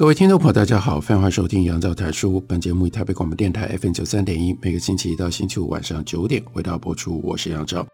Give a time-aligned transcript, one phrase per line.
[0.00, 2.40] 各位听众朋友，大家好，欢迎收听杨照谈书。
[2.48, 7.20] 本节目以台北广播电台 FM 九三点一，每个星期一到星期五晚上九点为大家播出。
[7.22, 7.86] 我是杨照。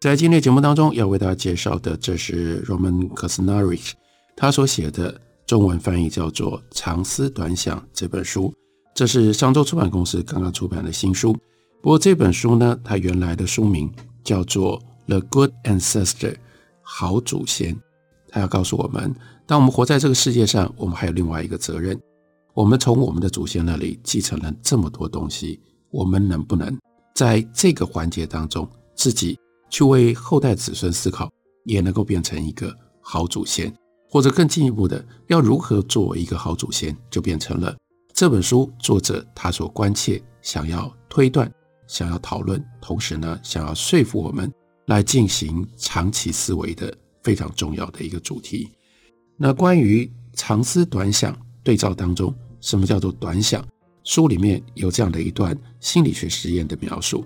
[0.00, 3.94] 在今天节目当中要为大家介绍的，这是 Roman Krznaric
[4.36, 8.54] 他所写的中文翻译叫做《长思短想》这本书。
[8.94, 11.36] 这是商周出版公司刚刚出版的新书。
[11.82, 16.30] 不过这本书呢，它原来的书名叫做《The Good Ancestor》，
[16.80, 17.76] 好祖先。
[18.28, 19.12] 他要告诉我们。
[19.46, 22.00] 当我们活在这个世界上，我们还有另外一个责任。
[22.54, 26.78] 我们从我们的祖先那里继承了这么多东西，我们能不能
[27.14, 31.30] 在这个环节当中，自己去为后代子孙思考，
[31.64, 33.74] 也能够变成一个好祖先？
[34.08, 37.76] 或者更进一步的，要如何作为一个好祖先，就变成了
[38.12, 41.52] 这本书作者他所关切、想要推断、
[41.88, 44.50] 想要讨论，同时呢，想要说服我们
[44.86, 48.70] 来进行长期思维的非常重要的一个主题。
[49.36, 53.64] 那关于长思短想对照当中，什么叫做短想？
[54.04, 57.24] 书里面有这样的一段心理学实验的描述。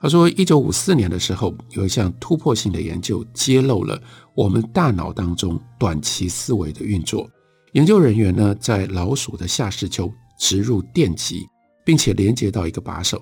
[0.00, 4.00] 他说，一九五四年的时候，有一项突破性的研究揭露了
[4.34, 7.28] 我们大脑当中短期思维的运作。
[7.72, 11.46] 研究人员呢，在老鼠的下视丘植入电极，
[11.84, 13.20] 并且连接到一个把手。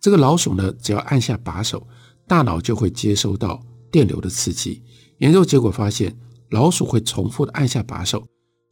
[0.00, 1.86] 这个老鼠呢，只要按下把手，
[2.26, 4.82] 大脑就会接收到电流的刺激。
[5.18, 6.12] 研究结果发现。
[6.50, 8.24] 老鼠会重复的按下把手，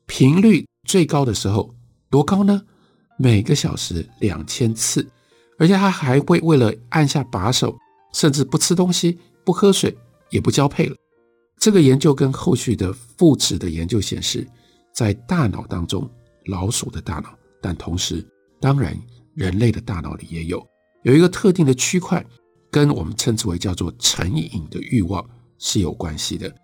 [0.06, 1.74] 频率最高的时候
[2.08, 2.62] 多高呢？
[3.18, 5.08] 每个小时两千次，
[5.58, 7.76] 而且它还会为了按下把手，
[8.12, 9.96] 甚至不吃东西、不喝水、
[10.30, 10.96] 也不交配了。
[11.58, 14.46] 这个研究跟后续的复制的研究显示，
[14.92, 16.08] 在大脑当中，
[16.46, 18.24] 老鼠的大脑，但同时，
[18.60, 18.96] 当然
[19.34, 20.64] 人类的大脑里也有
[21.02, 22.24] 有一个特定的区块，
[22.70, 25.24] 跟我们称之为叫做成瘾的欲望
[25.58, 26.54] 是有关系的，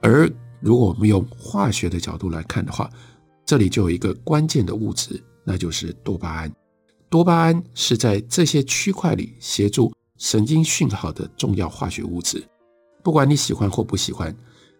[0.00, 0.30] 而。
[0.64, 2.88] 如果我们用化学的角度来看的话，
[3.44, 6.50] 这里就有一个关键的物质，那就是多巴胺。
[7.10, 12.42] 多巴胺是在这些区块里协助神经讯号的重要化学物质。
[13.02, 14.34] 不管你喜欢或不喜欢，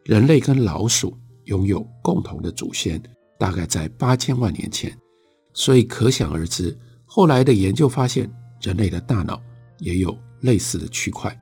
[0.05, 2.99] 人类跟老鼠拥有共同的祖先，
[3.39, 4.97] 大概在八千万年前。
[5.53, 6.75] 所以可想而知，
[7.05, 9.39] 后来的研究发现，人类的大脑
[9.81, 11.39] 也有类似的区块。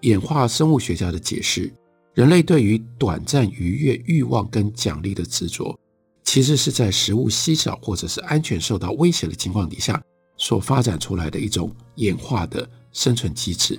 [0.00, 1.70] 演化生物学家的解释。
[2.14, 5.78] 人类对于短暂愉悦欲望跟奖励的执着，
[6.24, 10.02] 其实是在食物稀少或者是安全受到威胁的情况底下
[10.36, 13.78] 所发展出来的一种演化的生存机制。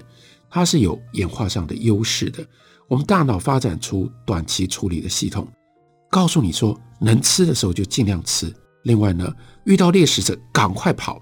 [0.50, 2.46] 它是有演化上的优势的。
[2.88, 5.48] 我们大脑发展出短期处理的系统，
[6.10, 8.54] 告诉你说能吃的时候就尽量吃。
[8.84, 9.34] 另外呢，
[9.64, 11.22] 遇到猎食者赶快跑，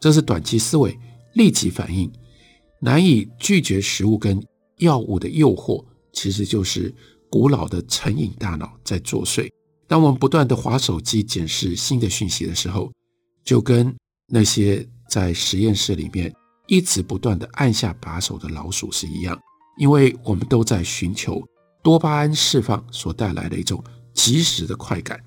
[0.00, 0.98] 这是短期思维，
[1.34, 2.10] 立即反应，
[2.80, 4.42] 难以拒绝食物跟
[4.78, 5.84] 药物的诱惑。
[6.12, 6.92] 其实就是
[7.30, 9.50] 古老的成瘾大脑在作祟。
[9.88, 12.90] 当我们不断地滑手机检视新的讯息的时候，
[13.44, 13.94] 就跟
[14.28, 16.32] 那些在实验室里面
[16.66, 19.38] 一直不断地按下把手的老鼠是一样，
[19.78, 21.42] 因为我们都在寻求
[21.82, 23.82] 多巴胺释放所带来的一种
[24.14, 25.22] 即时的快感。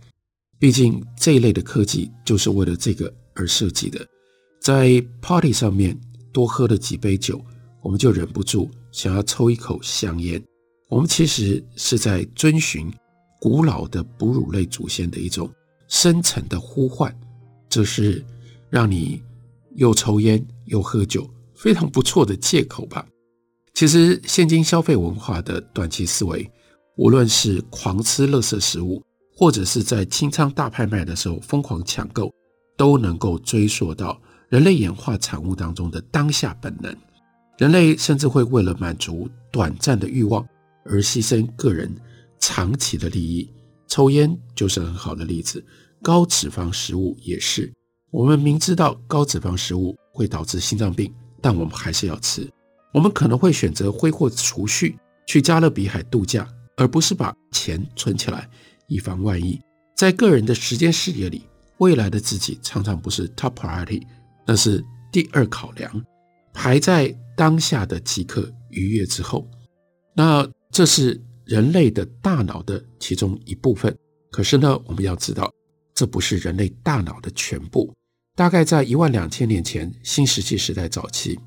[0.58, 4.08] 毕竟这一类的科技就是为了这个而设计的。
[4.62, 5.96] 在 party 上面
[6.32, 7.40] 多喝了几杯酒，
[7.84, 10.42] 我们就忍不住想要抽一口香烟。
[10.88, 12.94] 我们其实是在遵循
[13.40, 15.50] 古老的哺乳类祖先的一种
[15.88, 17.14] 深层的呼唤，
[17.68, 18.24] 这是
[18.70, 19.22] 让你
[19.76, 23.06] 又抽烟又喝酒非常不错的借口吧？
[23.74, 26.50] 其实现今消费文化的短期思维，
[26.98, 29.04] 无论是狂吃垃圾食物，
[29.36, 32.32] 或者是在清仓大拍卖的时候疯狂抢购，
[32.78, 36.96] 都能够追溯到人类演化产物当中的当下本能。
[37.58, 40.46] 人类甚至会为了满足短暂的欲望。
[40.86, 41.94] 而牺牲个人
[42.40, 43.52] 长期的利益，
[43.88, 45.64] 抽烟就是很好的例子。
[46.02, 47.74] 高脂肪食物也是。
[48.12, 51.12] 我们明知道高脂肪食物会导致心脏病，
[51.42, 52.48] 但我们还是要吃。
[52.94, 54.96] 我们可能会选择挥霍储蓄
[55.28, 56.48] 去加勒比海度假，
[56.78, 58.48] 而不是把钱存起来
[58.88, 59.60] 以防万一。
[59.98, 61.48] 在个人的时间视野里，
[61.80, 64.04] 未来的自己常常不是 top priority，
[64.46, 66.06] 那是第二考量，
[66.54, 69.50] 排在当下的即刻愉悦之后。
[70.14, 70.48] 那。
[70.76, 73.98] 这是人类的大脑的其中一部分。
[74.30, 75.50] 可是呢，我们要知道，
[75.94, 77.94] 这不是人类大脑的全部。
[78.36, 81.40] 大概在一万两千年前，新石器时代早期，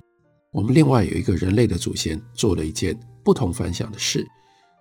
[0.50, 4.26] 我们另外有一个人类的祖先做了一件不同凡响的事，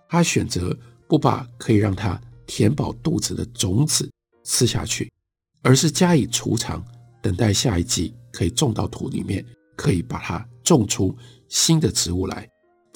[0.08, 0.74] 他选择
[1.06, 4.10] 不把可以让他填饱肚子的种子
[4.44, 5.12] 吃下去，
[5.60, 6.82] 而是加以储藏，
[7.20, 9.44] 等待下一季可以种到土里面，
[9.76, 11.14] 可以把它种出
[11.50, 12.48] 新的植物来。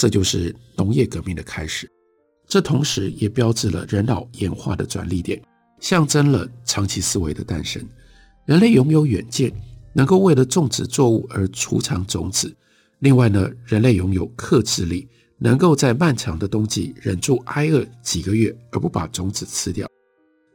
[0.03, 1.89] 这就是农业革命的开始。
[2.49, 5.41] 这同时也标志了人脑演化的转捩点，
[5.79, 7.81] 象征了长期思维的诞生。
[8.45, 9.53] 人类拥有远见，
[9.93, 12.53] 能够为了种植作物而储藏种子。
[12.99, 15.07] 另外呢，人类拥有克制力，
[15.39, 19.89] 能够在漫长的冬季忍住挨饿几个月而不把种子吃掉。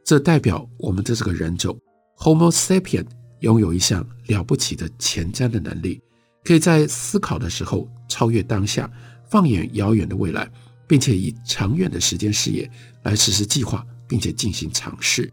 [0.04, 1.74] 这代表我们的这个人种
[2.18, 3.06] Homo sapien
[3.40, 6.02] 拥有一项了不起的前瞻的能力，
[6.44, 8.90] 可以在思考的时候超越当下，
[9.30, 10.50] 放眼遥远的未来，
[10.86, 12.70] 并且以长远的时间视野
[13.02, 15.32] 来实施计划，并且进行尝试。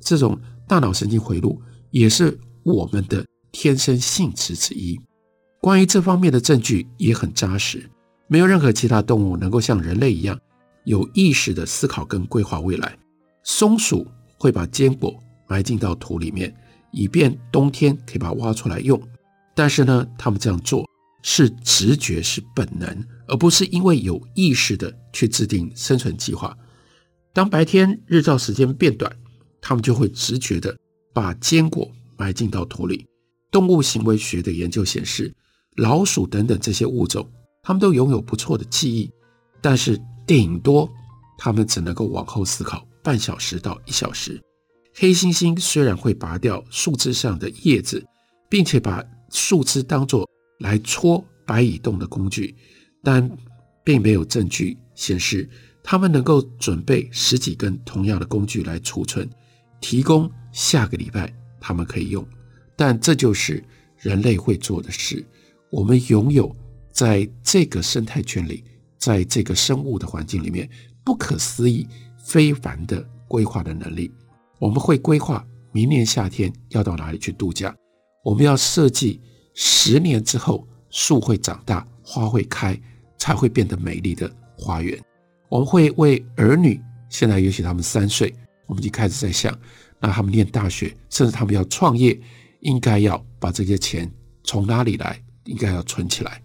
[0.00, 1.60] 这种大脑神经回路。
[1.92, 4.96] 也是我们的天生性质之一。
[5.60, 7.90] 关于这方面的证据也很扎实，
[8.28, 10.38] 没有任何其他动物能够像人类一样
[10.84, 12.96] 有意识地思考跟规划未来。
[13.42, 14.06] 松鼠
[14.38, 16.54] 会把坚果埋进到土里面，
[16.92, 18.96] 以便冬天可以把它挖出来用。
[19.52, 20.88] 但是呢，他们这样做
[21.22, 26.56] 是直觉，是本能，而不是因为有意识地去制定生存计划。
[27.32, 29.14] 当白天日照时间变短，
[29.60, 30.76] 他们就会直觉地。
[31.12, 33.04] 把坚果埋进到土里。
[33.50, 35.34] 动物行为学的研究显示，
[35.74, 37.28] 老鼠等等这些物种，
[37.64, 39.10] 它们都拥有不错的记忆，
[39.60, 40.88] 但是顶多
[41.36, 44.40] 它们只能够往后思考半小时到一小时。
[44.94, 48.06] 黑猩猩虽然会拔掉树枝上的叶子，
[48.48, 50.28] 并且把树枝当作
[50.60, 52.54] 来戳白蚁洞的工具，
[53.02, 53.30] 但
[53.84, 55.46] 并没有证据显示
[55.82, 59.28] 它们能够准备十几根同样的工具来储存，
[59.80, 60.30] 提供。
[60.52, 62.26] 下个礼拜他们可以用，
[62.76, 63.62] 但这就是
[63.98, 65.24] 人类会做的事。
[65.70, 66.52] 我们拥有
[66.90, 68.64] 在这个生态圈里，
[68.98, 70.68] 在这个生物的环境里面
[71.04, 71.86] 不可思议、
[72.18, 74.10] 非凡的规划的能力。
[74.58, 77.72] 我们会规划明年夏天要到哪里去度假，
[78.24, 79.20] 我们要设计
[79.62, 82.80] 十年之后树会长大、花会开，
[83.18, 84.98] 才会变得美丽的花园。
[85.50, 86.80] 我们会为儿女，
[87.10, 88.34] 现在也许他们三岁，
[88.66, 89.54] 我们就开始在想。
[90.00, 92.18] 那他们念大学，甚至他们要创业，
[92.60, 94.10] 应该要把这些钱
[94.44, 95.22] 从哪里来？
[95.44, 96.40] 应该要存起来。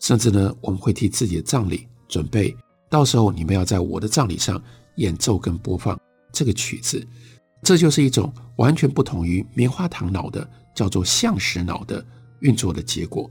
[0.00, 2.56] 甚至呢，我们会替自己的葬礼准备，
[2.90, 4.60] 到时候你们要在我的葬礼上
[4.96, 5.96] 演奏跟播放
[6.32, 7.06] 这个曲子。
[7.62, 12.04] 这就是一种完全不同于棉花糖脑的，叫做象石脑的
[12.42, 13.28] 运作的结果。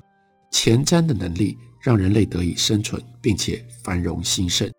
[0.52, 4.70] 前瞻的能力让人类得以生存，并且繁荣兴盛。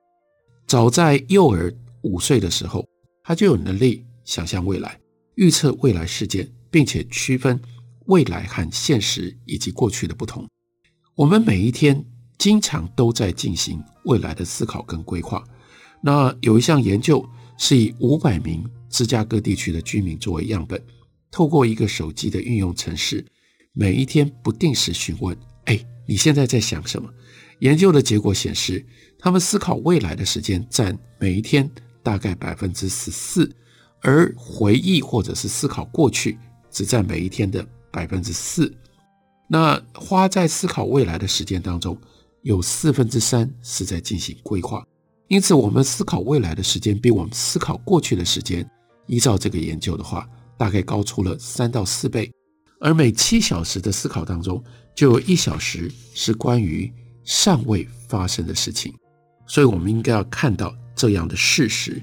[0.66, 2.86] 早在幼儿五岁的时候，
[3.24, 4.04] 他就有能力。
[4.24, 4.96] 想象未来，
[5.34, 7.60] 预测未来事件，并且区分
[8.06, 10.48] 未来和现实以及过去的不同。
[11.16, 12.04] 我们每一天
[12.38, 15.42] 经常都在进行未来的思考跟规划。
[16.00, 17.28] 那有一项研究
[17.58, 20.80] 是以五百名芝加哥地区的居民作为样本，
[21.32, 23.26] 透过一个手机的运用程式，
[23.72, 25.36] 每一天不定时询问
[25.66, 27.08] ：“哎，你现在在想什么？”
[27.60, 28.84] 研究的结果显示，
[29.18, 31.70] 他们思考未来的时间占每一天
[32.02, 33.50] 大概百分之十四。
[34.04, 36.36] 而回忆或者是思考过去，
[36.72, 38.74] 只占每一天的百分之四。
[39.48, 41.96] 那花在思考未来的时间当中，
[42.42, 44.84] 有四分之三是在进行规划。
[45.28, 48.68] 因此，我们思考未来的时间比我们思考过去的时间，
[49.06, 52.28] 依照这个研究的话，大概高出了三到四倍。
[52.84, 54.62] 而每七小时的思考当中，
[54.92, 58.92] 就有一小时是关于尚未发生的事情。
[59.46, 62.02] 所以，我们应该要看到这样的事实。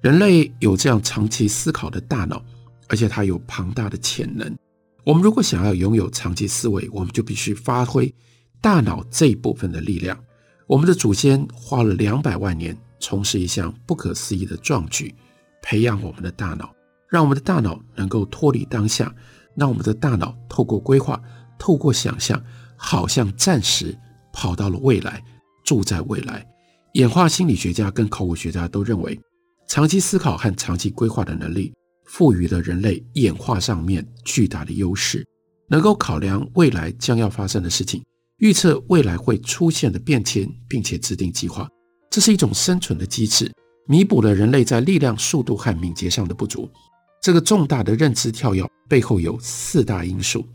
[0.00, 2.42] 人类有这样长期思考的大脑，
[2.88, 4.50] 而且它有庞大的潜能。
[5.04, 8.12] 我们如果想要拥有长期思维，我们就必须发挥
[8.62, 10.18] 大脑这一部分的力量。
[10.66, 15.14] 我们的祖先花了两百万年从事一项不可思议的壮举，
[15.60, 16.74] 培养我们的大脑，
[17.10, 19.14] 让我们的大脑能够脱离当下，
[19.56, 21.20] 让我们的大脑透过规划、
[21.58, 22.42] 透过想象，
[22.76, 23.96] 好像暂时
[24.32, 25.22] 跑到了未来，
[25.64, 26.46] 住在未来。
[26.94, 29.20] 演化心理学家跟考古学家都认为。
[29.66, 31.72] 长期思考和长期规划的能力，
[32.04, 35.26] 赋予了人类演化上面巨大的优势，
[35.68, 38.04] 能够考量未来将要发生的事情，
[38.36, 41.66] 预测未来会出现的变迁，并且制定计划。
[42.10, 43.50] 这是一种生存的机制，
[43.88, 46.68] 弥补了人类在力量、速度和敏捷上的不足。
[47.24, 50.46] 这个重大的认知跳跃背后有四大因素：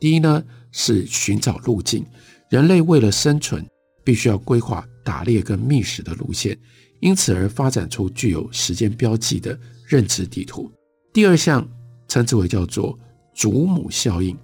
[0.00, 2.02] 第一呢，是寻找路径，
[2.48, 3.62] 人类为了生存，
[4.02, 6.58] 必须要规划打猎跟觅食的路线。
[7.00, 10.72] 因此而发展出具有时间标记的认知地图。
[11.12, 11.68] 第二项
[12.08, 12.98] 称之为叫做
[13.34, 14.34] 祖母效应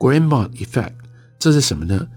[0.00, 0.94] （Grandma Effect），
[1.38, 2.08] 这是什么呢？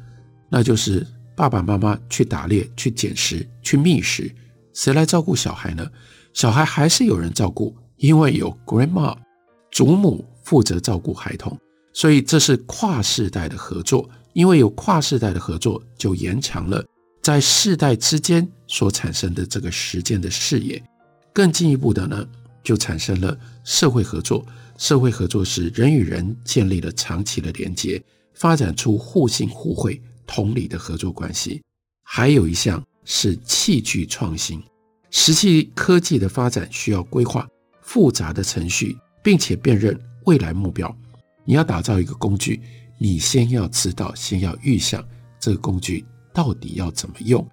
[0.50, 1.06] 那就是
[1.36, 4.34] 爸爸妈妈去打猎、去捡食、去觅食，
[4.74, 5.88] 谁来照顾小孩呢？
[6.34, 9.16] 小孩还是有人照顾，因为有 Grandma，
[9.72, 11.58] 祖母负责照顾孩童，
[11.94, 14.10] 所以这是跨世代的合作。
[14.34, 16.84] 因为有跨世代的合作，就延长了
[17.22, 20.84] 在世代之间所产生的这个时间的视野。
[21.32, 22.28] 更进一步的呢，
[22.62, 24.46] 就产生了社会合作。
[24.78, 31.62] 社会合作是人与人建立了长期的连接，发展出互信互惠、同理的合作关系。
[32.04, 34.62] 还有一项是器具创新。
[35.10, 37.48] 石器科技的发展需要规划
[37.84, 40.96] 复杂的程序，并且辨认未来目标。
[41.46, 42.62] 你要打造一个工具。
[43.00, 45.06] 你先要知道，先要预想
[45.38, 47.46] 这个工具到底要怎么用，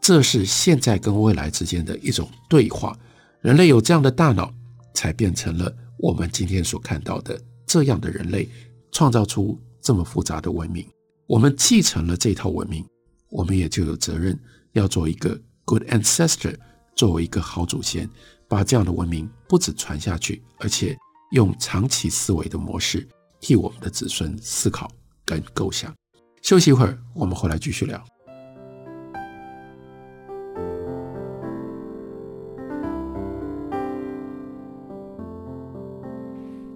[0.00, 2.98] 这是现在跟未来之间的一种对话。
[3.40, 4.52] 人类有这样的大脑，
[4.94, 8.48] 才变成了我们今天所看到的这样的人类，
[8.90, 10.84] 创造出这么复杂的文明。
[11.28, 12.84] 我们继承了这套文明，
[13.28, 14.36] 我们也就有责任
[14.72, 16.56] 要做一个 good ancestor，
[16.96, 18.08] 作为一个好祖先，
[18.48, 20.96] 把这样的文明不止传下去，而且
[21.32, 23.06] 用长期思维的模式。
[23.38, 24.90] 替我们的子孙思考
[25.24, 25.94] 跟构想。
[26.42, 28.02] 休息一会儿，我们回来继续聊。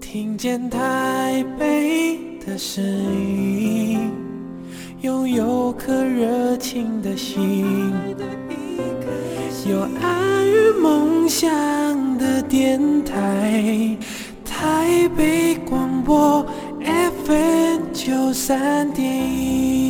[0.00, 4.12] 听见台北的声音，
[5.00, 7.92] 拥有颗热情的心，
[9.70, 11.48] 有爱与梦想
[12.18, 13.96] 的电台。
[14.44, 16.44] 台北广播
[17.24, 19.89] FM 九三点一，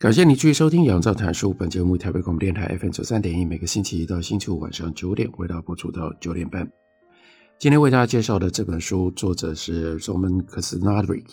[0.00, 6.70] 感谢你继续收听《杨照谈书》本节目，台北广播电台 FM 九三点一，每个星期一到星期五晚上九点，为大家播出到九点半。
[7.58, 11.24] 今天为大家介绍的这本书，作者是 Zoran Krasnaric，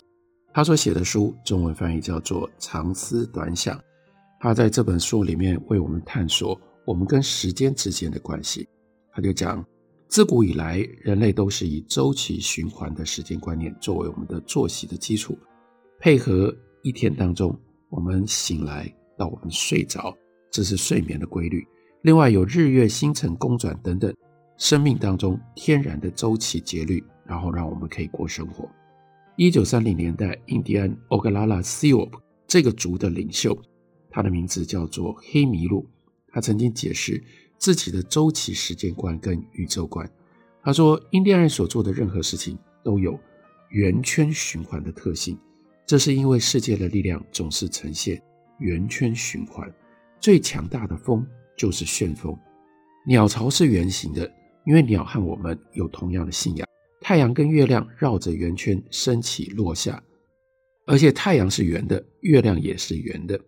[0.52, 3.78] 他所写的书中文翻译叫做《长思短想》。
[4.40, 8.68] 他在这本书里面为我们探索我们跟时间之间的关系。
[9.12, 9.64] 他就讲，
[10.08, 15.38] 自古以来，人类都是以周期循环的时间观念作为我们的作息的基础，
[16.00, 17.56] 配合一天当中。
[17.88, 20.16] 我们醒来到我们睡着，
[20.50, 21.66] 这是睡眠的规律。
[22.02, 24.14] 另外有日月星辰公转等等，
[24.56, 28.68] 生命当中天然的周期节律，然后让我们可以过生活。
[29.36, 33.56] 一九三零年代，印第安欧格拉拉西奥普这个族的领袖，
[34.10, 35.86] 他的名字叫做黑麋鹿。
[36.28, 37.22] 他曾经解释
[37.58, 40.08] 自己的周期时间观跟宇宙观。
[40.62, 43.18] 他说，印第安人所做的任何事情都有
[43.70, 45.38] 圆圈循环的特性。
[45.86, 48.20] 这是因为世界的力量总是呈现
[48.58, 49.72] 圆圈循环，
[50.18, 51.24] 最强大的风
[51.56, 52.36] 就是旋风。
[53.06, 54.28] 鸟巢是圆形的，
[54.66, 56.66] 因为鸟和我们有同样的信仰。
[57.00, 60.02] 太阳跟月亮绕着圆圈升起落下，
[60.86, 63.40] 而且太阳是圆的，月亮也是圆的。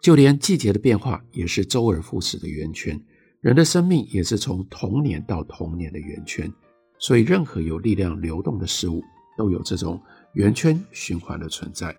[0.00, 3.00] 就连季节的变化也是周而复始的圆圈，
[3.40, 6.52] 人的生命也是从童年到童年的圆圈。
[6.98, 9.00] 所以，任何有力量流动的事物
[9.36, 10.02] 都有这种。
[10.34, 11.96] 圆圈循环的存在，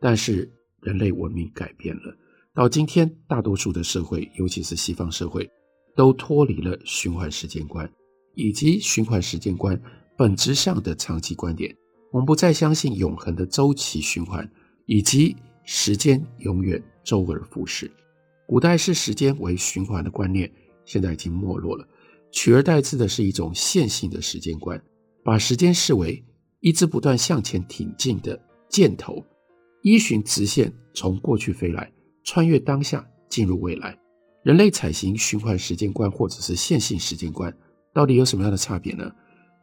[0.00, 2.16] 但是人类文明改变了。
[2.54, 5.48] 到今天，大多数的社会，尤其是西方社会，
[5.94, 7.90] 都脱离了循环时间观，
[8.34, 9.80] 以及循环时间观
[10.16, 11.74] 本质上的长期观点。
[12.12, 14.50] 我们不再相信永恒的周期循环，
[14.86, 17.90] 以及时间永远周而复始。
[18.46, 20.50] 古代视时间为循环的观念，
[20.84, 21.86] 现在已经没落了，
[22.32, 24.82] 取而代之的是一种线性的时间观，
[25.22, 26.24] 把时间视为。
[26.60, 28.38] 一直不断向前挺进的
[28.68, 29.24] 箭头，
[29.82, 31.90] 依循直线从过去飞来，
[32.22, 33.98] 穿越当下进入未来。
[34.42, 37.54] 人类采行循环时间观或者是线性时间观，
[37.92, 39.10] 到底有什么样的差别呢？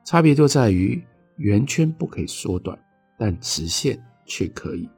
[0.06, 1.02] 差别就在于
[1.38, 2.78] 圆圈不可以缩短，
[3.18, 4.90] 但直线却可以。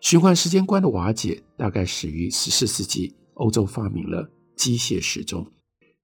[0.00, 5.46] 循环时间观的瓦解大概始于十四世纪，欧洲发明了机械时钟。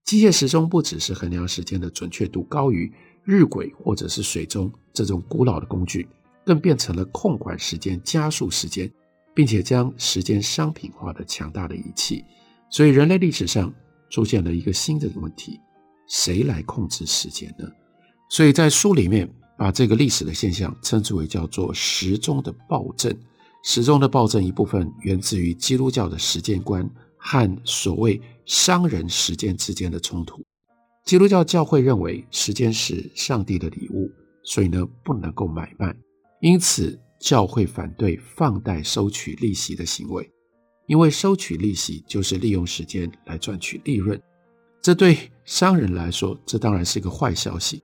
[0.05, 2.93] 机械时钟不只是衡量时间的准确度高于。
[3.29, 6.09] 日晷或者是水钟这种古老的工具，
[6.47, 8.91] 更变成了控管时间、加速时间，
[9.35, 12.25] 并且将时间商品化的强大的仪器。
[12.71, 13.71] 所以，人类历史上
[14.09, 15.61] 出现了一个新的问题：
[16.09, 17.69] 谁来控制时间呢？
[18.31, 23.15] 所以在书里面把这个历史的现象称之为叫做时钟的暴政。
[23.63, 30.43] 时钟的暴政一部分源自于基督教的时间观和所谓商人时间之间的冲突。
[31.09, 34.13] 基督教教会认为时间是上帝的礼物，
[34.43, 35.97] 所以呢不能够买卖，
[36.43, 40.31] 因此教会反对放贷收取利息的行为，
[40.87, 44.21] 因为收取利息就是利用时间来赚取利润。
[44.83, 47.83] 这对商人来说，这当然是个坏消息，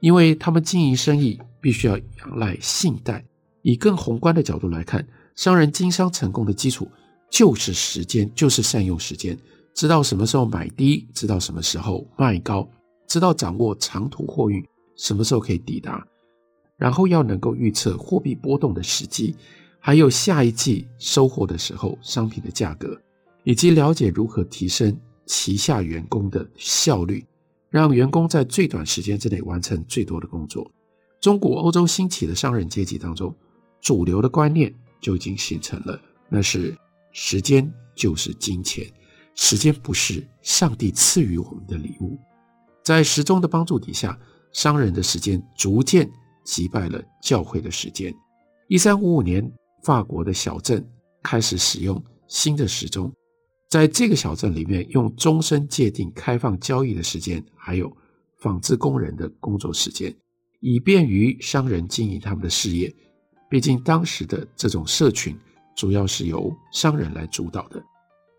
[0.00, 3.22] 因为他们经营生意必须要仰赖信贷。
[3.60, 6.88] 以更宏观的角度来看，商人经商成功的基础
[7.30, 9.38] 就是时间，就是善用时间，
[9.74, 12.68] 知道什么时候买低，知道什么时候卖高，
[13.06, 14.64] 知道掌握长途货运
[14.96, 16.06] 什么时候可以抵达，
[16.76, 19.34] 然后要能够预测货币波动的时机，
[19.78, 23.00] 还有下一季收获的时候商品的价格，
[23.44, 27.24] 以及了解如何提升旗下员工的效率，
[27.70, 30.70] 让员工在最短时间之内完成最多的工作。
[31.20, 33.34] 中古欧洲兴起的商人阶级当中，
[33.80, 35.98] 主流的观念就已经形成了，
[36.28, 36.76] 那是
[37.12, 38.84] 时间就是金钱，
[39.34, 42.18] 时间不是上帝赐予我们的礼物。
[42.84, 44.18] 在时钟的帮助底下，
[44.52, 46.10] 商人的时间逐渐
[46.44, 48.14] 击败了教会的时间。
[48.68, 49.50] 一三五五年，
[49.82, 50.84] 法国的小镇
[51.22, 53.12] 开始使用新的时钟，
[53.70, 57.94] 在这个小镇里面，用钟声界定开放交易的时间，还有
[58.38, 60.14] 纺织工人的工作时间，
[60.60, 62.94] 以便于商人经营他们的事业。
[63.48, 65.38] 毕竟当时的这种社群
[65.76, 67.82] 主要是由商人来主导的。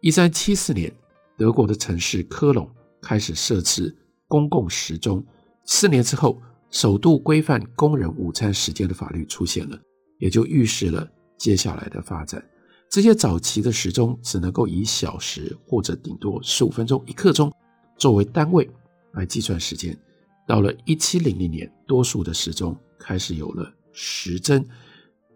[0.04, 0.94] 一三七四年，
[1.38, 2.70] 德国的城市科隆
[3.02, 3.96] 开始设置
[4.28, 5.26] 公共时钟。
[5.64, 9.80] 四年之后，首度规范工人午餐时间的法律出现了，
[10.20, 12.44] 也就预示了接下来的发展。
[12.90, 17.50] 这些早期的时钟只能够以小时或者顶多十五分钟、一刻钟
[17.98, 18.70] 作为单位
[19.14, 19.98] 来计算时间。
[20.46, 24.68] 到了一七零零年，多数的时钟开始有了时针。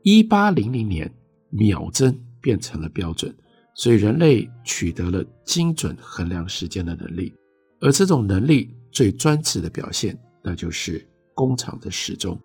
[0.03, 1.09] 一八零零年，
[1.51, 3.33] 秒针变成了标准，
[3.77, 7.33] 所以人类取得了精准衡量时间的能力。
[7.79, 12.37] 而这种能力最专制的表现，那就是工厂的时钟。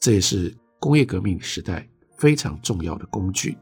[0.00, 3.56] 这也是工业革命时代非常重要的工具。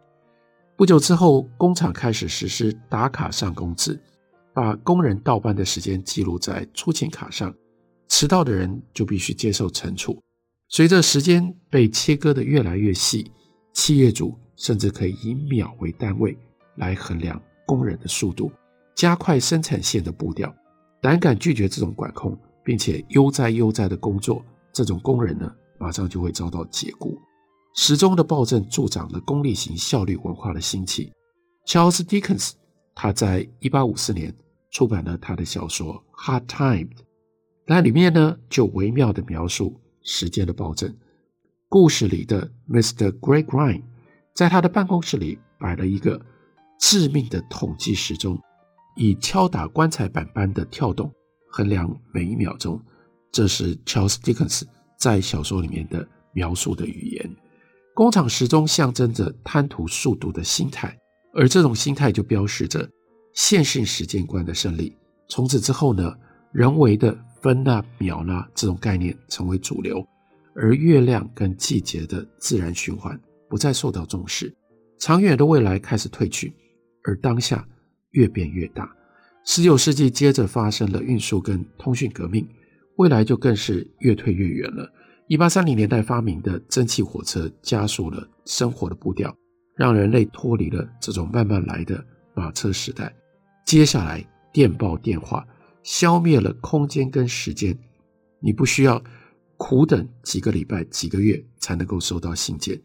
[0.76, 4.00] 不久之后，工厂开始实施打卡上工制，
[4.54, 7.52] 把工人到班的时间记录在出勤卡上，
[8.08, 10.22] 迟到的人就必须接受惩处。
[10.68, 13.32] 随着时间被切割得越来越细。
[13.72, 16.34] 企业主甚至可以以秒为单位
[16.76, 18.50] 来衡量工人的速度，
[18.94, 20.54] 加快生产线的步调。
[21.00, 27.18] 胆敢拒绝这种管控，并且悠哉悠哉的工作，这种工人呢，马上就会遭到解雇。
[27.74, 31.12] 时钟的暴政助长了功利型效率文化的兴起。
[31.66, 32.52] Charles Dickens
[32.94, 34.34] 他在一八五四年
[34.70, 36.88] 出版了他的小说《Hard Times》，
[37.66, 40.96] 那里面呢就微妙地描述时间的暴政。
[41.68, 43.10] 故事里的 Mr.
[43.20, 43.82] Gradgrind
[44.34, 46.18] 在他的办公室里摆了一个
[46.78, 48.38] 致命的统计时钟，
[48.96, 51.12] 以敲打棺材板般的跳动
[51.50, 52.80] 衡量每一秒钟。
[53.32, 54.62] 这是 Charles Dickens
[54.98, 57.36] 在小说里面的描述的语言。
[57.94, 60.96] 工厂时钟象征着贪图速度的心态，
[61.34, 62.88] 而这种心态就标示着
[63.34, 64.96] 线性时间观的胜利。
[65.28, 66.14] 从此之后呢，
[66.52, 70.06] 人为的分纳秒纳这种概念成为主流。
[70.54, 74.54] 而月亮跟季节的自然循环不再受到重视，
[74.98, 76.54] 长远的未来开始褪去，
[77.06, 77.66] 而当下
[78.10, 78.86] 越变越大。
[79.44, 82.46] 十九世纪接着发生了运输跟通讯革命，
[82.96, 84.92] 未来就更是越退越远了。
[85.28, 89.34] 一八三零年代发明的蒸汽火车加速了生活的步调，
[89.76, 93.14] 让人类脱离了这种慢慢来的马车时代。
[93.64, 95.46] 接下来电报电话
[95.82, 97.78] 消灭了空间跟时间，
[98.40, 99.02] 你不需要。
[99.58, 102.78] 苦等几个礼拜、几个月才能够收到信件。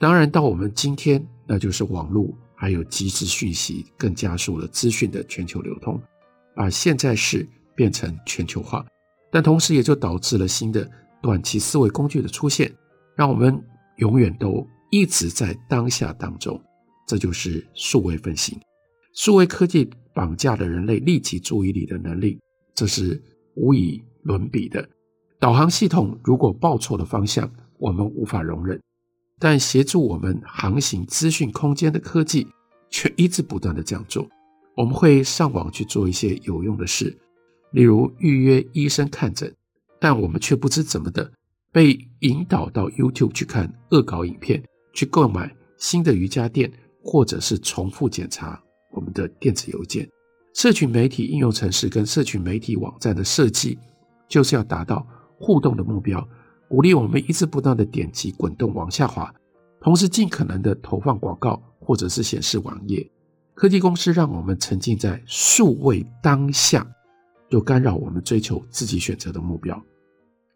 [0.00, 6.00] 当然，到我们今天，那就是网络还有即时讯息更加速了资讯的全球流通，
[6.54, 7.44] 把现在式
[7.74, 8.86] 变成全球化。
[9.32, 10.88] 但同时，也就导致了新的
[11.20, 12.72] 短期思维工具的出现，
[13.16, 13.60] 让我们
[13.96, 16.62] 永远都一直在当下当中。
[17.04, 18.56] 这就是数位分心，
[19.12, 22.38] 数位科技绑架了人类立即注意力的能力，
[22.76, 23.20] 这是
[23.56, 24.88] 无以伦比的。
[25.40, 28.78] 导航系统如果报错了方向，我们无法容忍；
[29.44, 32.46] 但协助我们航行资讯空间的科技
[32.90, 34.24] 却一直不断的这样做。
[34.76, 37.18] 我们会上网去做一些有用的事，
[37.72, 39.52] 例如预约医生看诊，
[39.98, 41.28] 但我们却不知怎么的
[41.72, 50.08] 被引导到 YouTube 去看恶搞影片，去购买新的瑜伽垫，或者是重复检查我们的电子邮件。
[50.54, 53.76] 社群媒体应用程式跟社群媒体网站的设计，
[54.28, 55.04] 就是要达到。
[55.44, 56.24] 互动的目标，
[56.72, 59.30] 鼓励我们一直不断的点击、滚动、往下滑，
[59.78, 63.06] 同时尽可能的投放广告或者是显示网页。
[63.52, 66.90] 科技公司让我们沉浸在数位当下，
[67.50, 69.78] 又干扰我们追求自己选择的目标。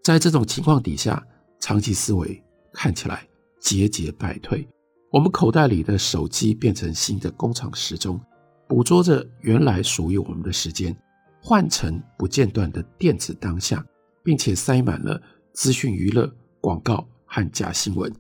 [0.02, 1.22] 在这种情况底下，
[1.61, 3.29] 长期思维看起来
[3.61, 4.66] 节节败退。
[5.12, 8.18] 我们口袋里的手机变成新的工厂时钟，
[8.66, 10.96] 捕捉着原来属于我们的时间，
[11.42, 13.85] 换成不间断的电子当下，
[14.24, 15.20] 并且塞满了
[15.57, 18.14] 资讯、娱乐、广告和假新闻，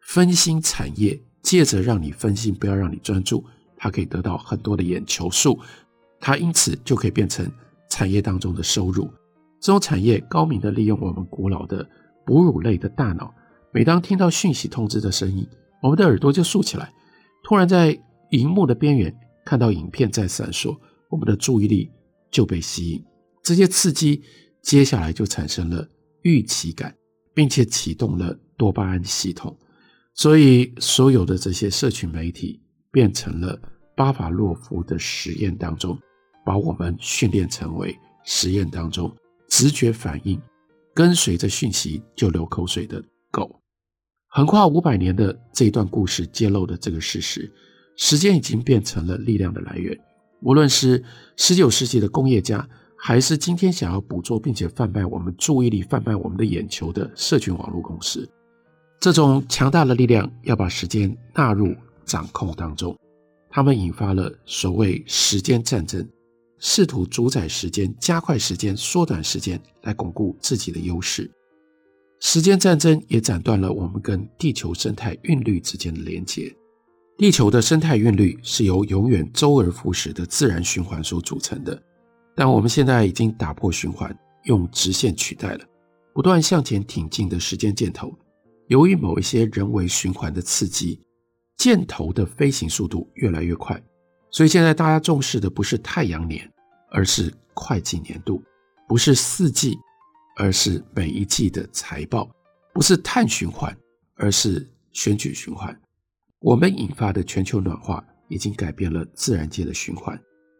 [0.00, 3.44] 分心产业，借着让你分心，不要让你专注。
[3.76, 5.60] 它可以得到很多的眼球数，
[6.18, 7.46] 它因此就可以变成
[7.90, 9.08] 产业当中的收入。
[9.60, 11.86] 这种产业高明的利用我们古老的
[12.24, 13.32] 哺乳类的大脑，
[13.70, 15.46] 每当听到讯息通知的声音，
[15.82, 16.90] 我们的耳朵就竖起来。
[17.44, 17.96] 突然在
[18.30, 20.74] 荧幕的边缘看到影片在闪烁，
[21.10, 21.90] 我们的注意力
[22.30, 23.04] 就被吸引。
[23.42, 24.22] 这些刺激
[24.62, 25.86] 接下来就产生了
[26.22, 26.94] 预期感，
[27.34, 29.56] 并且启动了多巴胺系统。
[30.14, 32.62] 所以所有的这些社群媒体。
[32.90, 33.60] 变成了
[33.94, 35.96] 巴伐洛夫的实验当中，
[36.44, 39.14] 把我们训练成为实验当中
[39.46, 40.40] 直觉反应、
[40.94, 43.60] 跟随着讯息就流口水的狗。
[44.26, 47.52] 横跨五百年的这一段故事揭露的这个事实，
[47.94, 49.96] 时间已经变成了力量的来源。
[50.40, 51.04] 无论是
[51.36, 52.66] 十九世纪的工业家，
[52.98, 58.28] 还是今天想要捕捉并且贩卖我们注意力、贩卖我们的眼球的社群网络公司，
[59.00, 61.74] 这种强大的力量要把时间纳入。
[62.04, 62.96] 掌控当中，
[63.50, 66.08] 他们引发了所谓时间战争，
[66.58, 71.30] 试图主宰时间、加快时间、缩短时间，来巩固自己的优势。
[72.20, 76.50] 时间战争也斩断了我们跟地球生态韵律之间的连接。
[77.18, 81.78] 地球的生态韵律是由永远周而复始的自然循环所组成的，
[82.38, 85.64] 但我们现在已经打破循环，用直线取代了，
[86.14, 88.16] 不断向前挺进的时间箭头。
[88.68, 91.02] 由于某一些人为循环的刺激。
[91.56, 93.82] 箭头的飞行速度越来越快，
[94.30, 96.48] 所以现在大家重视的不是太阳年，
[96.88, 98.40] 而是会计年度；
[98.86, 99.76] 不是四季，
[100.36, 102.30] 而是每一季的财报；
[102.72, 103.76] 不是碳循环，
[104.14, 105.76] 而是选举循环。
[106.38, 110.16] 我们引发的全球暖化已经改变了自然界的循环，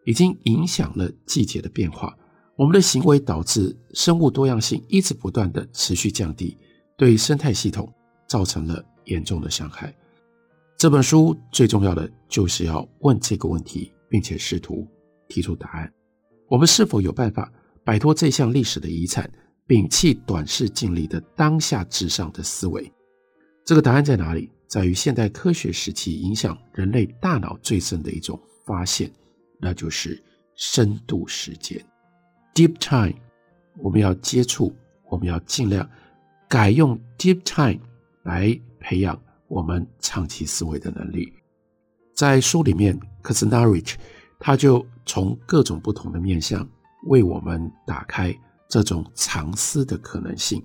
[0.09, 2.17] 已经影响了季节的变化。
[2.55, 6.57] 我们的行为导致生物多样性一直不断的持续降低，
[6.97, 7.87] 对生态系统
[8.27, 9.95] 造成了严重的伤害。
[10.79, 14.87] 这本书最重要的就是要问这个问题，并且试图
[15.27, 15.93] 提出答案。
[16.47, 19.31] 我们是否有办法摆脱这项历史的遗产，
[19.67, 22.91] 摒弃短视近利的当下至上的思维？
[23.63, 24.49] 这个答案在哪里？
[24.67, 29.11] 在于现代科学时期影响人类大脑最深的一种发现，
[29.59, 30.21] 那就是
[30.55, 31.79] 深度时间
[32.53, 33.19] （deep time）。
[33.77, 34.75] 我们要接触，
[35.09, 35.89] 我们要尽量
[36.47, 37.79] 改用 deep time
[38.23, 39.19] 来培养。
[39.47, 41.33] 我们长期思维的能力，
[42.13, 43.95] 在书里面，Krznaric
[44.39, 46.69] 他就从各种不同的面向
[47.07, 48.31] 为我们打开
[48.67, 50.63] 这种长思的可能性，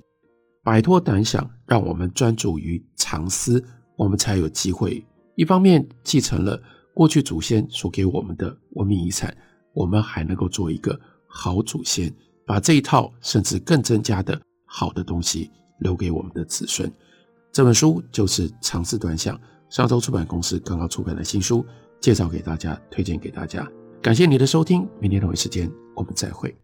[0.63, 3.65] 摆脱胆想，让我们专注于长思，
[3.97, 5.03] 我们才有机会。
[5.35, 6.63] 一方面继承了
[6.95, 9.37] 过去祖先所给我们的文明遗产，
[9.73, 12.13] 我们还能够做一个好祖先，
[12.47, 16.91] 把这一套甚至更增加的好的东西留给我们的子孙。
[17.51, 21.67] 这本书就是长治短想，上周出版公司刚刚出版的新书，
[22.01, 23.69] 介绍给大家，推荐给大家。
[24.01, 26.64] 感谢你的收听，明天同一时间我们再会。